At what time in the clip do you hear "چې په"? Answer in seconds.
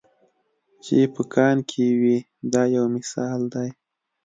0.83-1.21